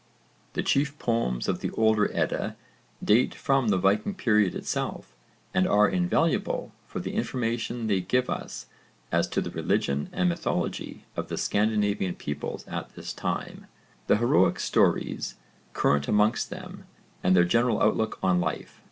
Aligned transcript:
The 0.53 0.63
chief 0.63 0.97
poems 0.97 1.47
of 1.47 1.59
the 1.59 1.69
older 1.75 2.09
Edda 2.11 2.57
date 3.03 3.35
from 3.35 3.67
the 3.67 3.77
Viking 3.77 4.15
period 4.15 4.55
itself 4.55 5.15
and 5.53 5.67
are 5.67 5.87
invaluable 5.87 6.71
for 6.87 6.99
the 6.99 7.13
information 7.13 7.85
they 7.85 8.01
give 8.01 8.27
us 8.27 8.65
as 9.11 9.27
to 9.27 9.41
the 9.41 9.51
religion 9.51 10.09
and 10.11 10.27
mythology 10.27 11.05
of 11.15 11.27
the 11.27 11.37
Scandinavian 11.37 12.15
peoples 12.15 12.65
at 12.67 12.95
this 12.95 13.13
time, 13.13 13.67
the 14.07 14.17
heroic 14.17 14.59
stories 14.59 15.35
current 15.73 16.07
amongst 16.07 16.49
them, 16.49 16.85
and 17.23 17.35
their 17.35 17.45
general 17.45 17.79
outlook 17.79 18.17
on 18.23 18.39
life. 18.39 18.79